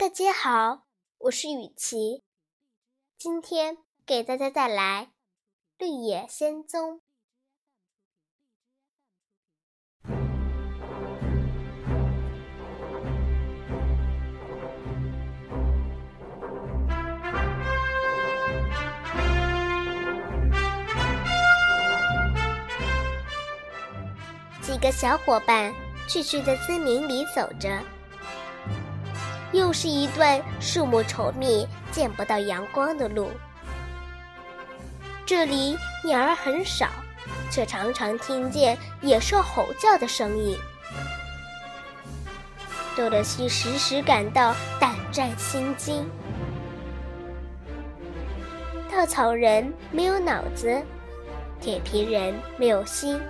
[0.00, 0.84] 大家好，
[1.18, 2.22] 我是雨琪，
[3.18, 5.10] 今天给大家带来
[5.84, 7.00] 《绿野仙踪》。
[24.62, 25.74] 几个小伙伴
[26.06, 27.97] 继续在森林里走着。
[29.52, 33.30] 又是一段树木稠密、见不到阳光的路。
[35.24, 36.88] 这里鸟儿很少，
[37.50, 40.56] 却常常听见野兽吼叫的声音。
[42.96, 46.08] 多萝西时时感到胆战心惊。
[48.90, 50.82] 稻草人没有脑子，
[51.60, 53.20] 铁皮人没有心，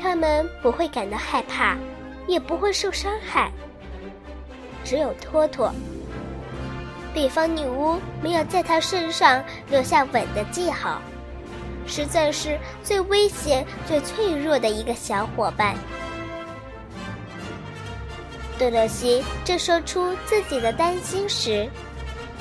[0.00, 1.76] 他们不会感到害怕，
[2.26, 3.50] 也不会受伤害。
[4.84, 5.72] 只有托托，
[7.14, 11.00] 北方女巫没有在他身上留下吻的记号，
[11.86, 15.74] 实在是最危险、最脆弱的一个小伙伴。
[18.58, 21.68] 多萝西正说出自己的担心时，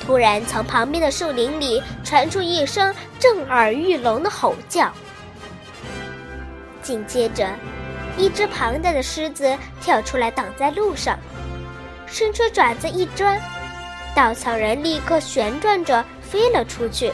[0.03, 4.91] 突然从旁边的树林里传出一声震耳欲聋的吼叫，
[6.81, 7.47] 紧接着，
[8.17, 11.19] 一只庞大的狮子跳出来挡在路上。
[12.07, 13.37] 伸出爪子一抓，
[14.15, 17.11] 稻草人立刻旋转着飞了出去，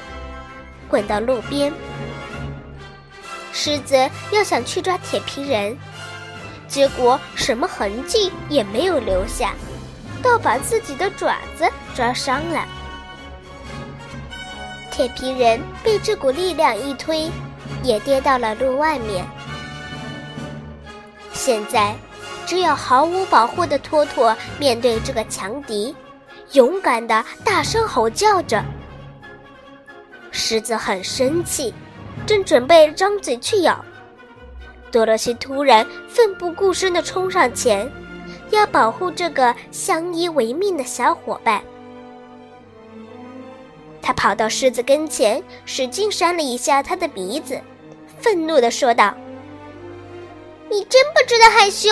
[0.88, 1.74] 滚到路边。
[3.52, 5.78] 狮子要想去抓铁皮人，
[6.68, 9.54] 结果什么痕迹也没有留下，
[10.22, 12.66] 倒把自己的爪子抓伤了。
[14.92, 17.32] 铁皮人被这股力量一推，
[17.82, 19.26] 也跌到了路外面。
[21.34, 21.96] 现在。
[22.46, 25.96] 只有毫无保护的托托面对这个强敌，
[26.52, 28.64] 勇敢的大声吼叫着。
[30.32, 31.74] 狮子很生气，
[32.26, 33.84] 正准备张嘴去咬，
[34.92, 37.90] 多萝西突然奋不顾身的冲上前，
[38.50, 41.62] 要保护这个相依为命的小伙伴。
[44.02, 47.62] 他跑到狮子跟前，使劲扇了一下他的鼻子，
[48.20, 49.16] 愤怒的说道
[50.70, 51.90] ：“你真不知道害羞！”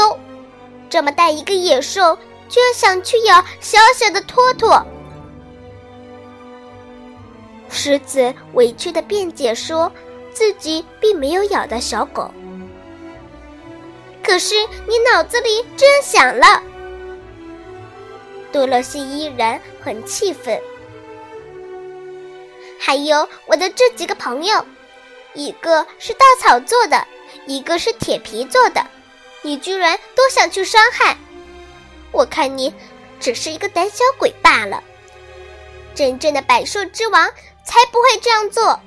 [0.92, 2.18] 这么大一个野兽，
[2.50, 4.86] 居然想去咬小小的托托！
[7.70, 9.90] 狮子委屈的辩解说，
[10.34, 12.30] 自己并没有咬到小狗。
[14.22, 16.62] 可是你脑子里这样想了。
[18.52, 20.60] 多萝西依然很气愤。
[22.78, 24.66] 还有我的这几个朋友，
[25.36, 27.08] 一个是稻草做的，
[27.48, 28.86] 一个是铁皮做的。
[29.44, 31.18] 你居然都想去伤害，
[32.12, 32.74] 我看你
[33.20, 34.84] 只是一个胆小鬼罢了。
[35.94, 37.30] 真正的百兽之王
[37.64, 38.80] 才不会这样做。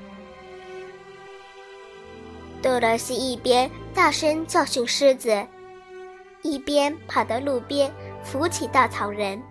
[2.63, 5.47] 多萝西一边大声教训狮子，
[6.43, 7.93] 一边跑到路边
[8.23, 9.43] 扶起稻草人，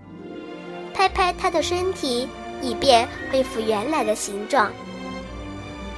[0.94, 2.28] 拍拍他的身体，
[2.62, 4.72] 以便恢复原来的形状，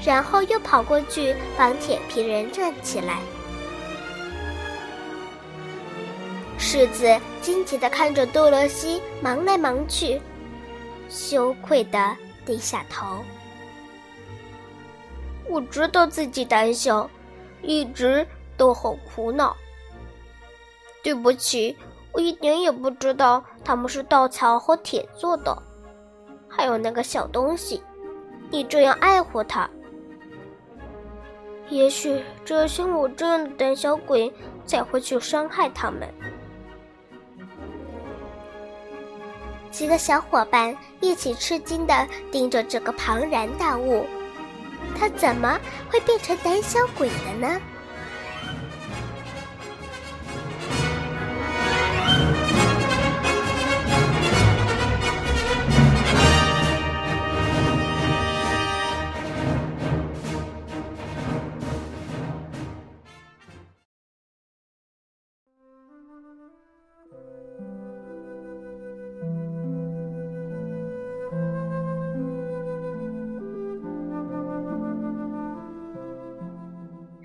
[0.04, 3.20] 然后又跑过去帮铁皮人站起来。
[6.76, 7.08] 狮子
[7.42, 10.22] 惊奇地看着多萝西忙来忙去，
[11.08, 13.24] 羞愧地低下头。
[15.48, 17.10] 我知道自己胆小，
[17.62, 18.28] 一直
[18.58, 19.56] 都很苦恼。
[21.02, 21.78] 对不起，
[22.12, 25.58] 我一点也不知道他们是稻草和铁做的。
[26.50, 27.82] 还有那个小东西，
[28.50, 29.70] 你这样爱护它，
[31.70, 34.30] 也许只有像我这样的胆小鬼
[34.66, 36.14] 才会去伤害他们。
[39.76, 44.06] 几个小伙伴一起吃惊地盯着这个庞然大物，
[44.98, 45.60] 他怎么
[45.90, 47.60] 会变成胆小鬼的呢？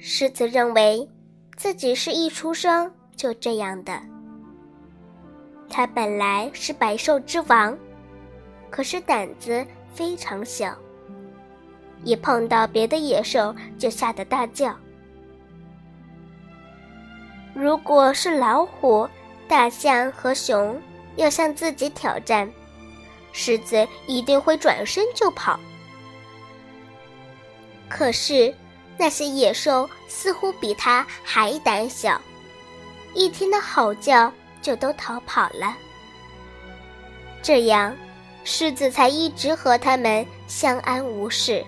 [0.03, 1.07] 狮子认为
[1.57, 4.01] 自己是一出生就这样的。
[5.69, 7.77] 他本来是百兽之王，
[8.71, 10.75] 可是胆子非常小，
[12.03, 14.75] 一碰到别的野兽就吓得大叫。
[17.53, 19.07] 如果是老虎、
[19.47, 20.81] 大象和熊，
[21.17, 22.51] 要向自己挑战，
[23.33, 25.61] 狮子一定会转身就跑。
[27.87, 28.55] 可是
[29.01, 32.21] 那些野兽似乎比它还胆小，
[33.15, 34.31] 一听到吼叫
[34.61, 35.75] 就都逃跑了。
[37.41, 37.97] 这样，
[38.45, 41.65] 狮子才一直和它们相安无事。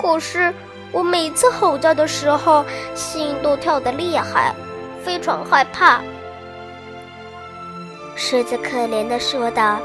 [0.00, 0.54] 可是。
[0.94, 2.62] 我每次吼叫的时候，
[2.94, 4.54] 心都跳得厉害，
[5.02, 6.02] 非常害怕。
[8.14, 9.80] 狮子可怜的说道，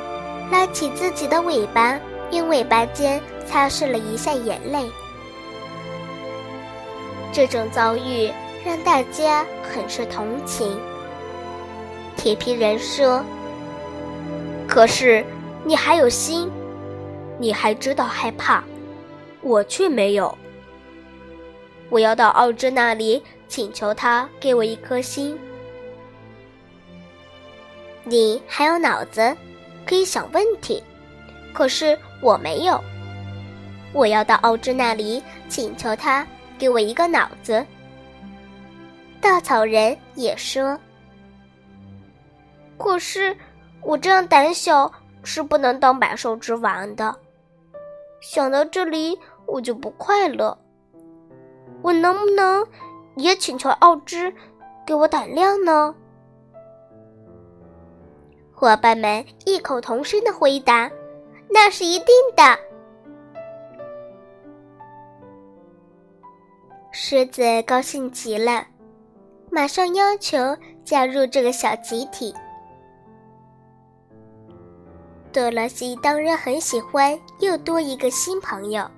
[0.51, 1.98] 拉起自己的尾巴，
[2.31, 4.90] 用尾巴尖擦拭了一下眼泪。
[7.32, 8.32] 这种遭遇
[8.66, 10.80] 让大家很是同情。
[12.16, 13.24] 铁皮人说
[14.68, 15.24] ：“可是
[15.64, 16.50] 你还有心，
[17.38, 18.64] 你还知道害怕，
[19.42, 20.36] 我却没有。”
[21.90, 25.40] 我要到奥芝那里请求他给我一颗心。
[28.04, 29.36] 你还有脑子，
[29.86, 30.84] 可以想问题，
[31.54, 32.82] 可是我没有。
[33.98, 36.26] 我要到奥芝那里请求他
[36.60, 37.66] 给我一个脑子。
[39.20, 40.80] 稻草人也说
[42.78, 43.36] ：“可是
[43.82, 44.92] 我这样胆小，
[45.24, 47.16] 是不能当百兽之王的。
[48.22, 49.18] 想到这里，
[49.48, 50.56] 我就不快乐。”
[51.82, 52.66] 我能不能
[53.16, 54.32] 也请求奥芝
[54.86, 55.96] 给我胆量呢？
[58.54, 60.92] 伙伴们异口同声的回答
[61.50, 62.60] ：“那是一定的。”
[67.00, 68.66] 狮子高兴极了，
[69.52, 72.34] 马上要求加入这个小集体。
[75.32, 78.90] 多萝西当然很喜欢又多一个新朋友，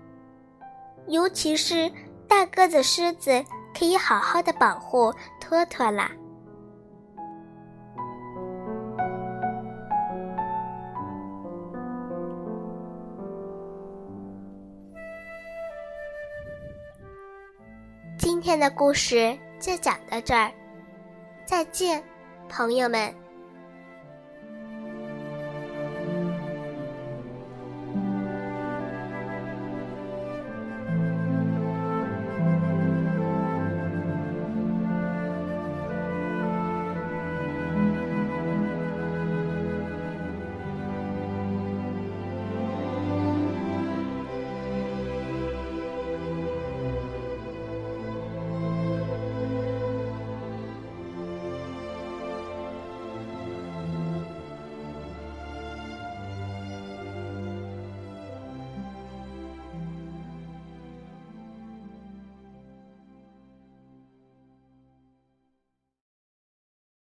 [1.07, 1.92] 尤其是。
[2.25, 3.44] 大个子狮子
[3.78, 6.12] 可以好好的保护托托啦。
[18.50, 20.51] 今天的故事就讲到这儿，
[21.46, 22.04] 再见，
[22.50, 23.13] 朋友们。